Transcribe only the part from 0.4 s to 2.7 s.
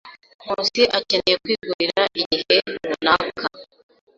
Nkusi akeneye kwigurira igihe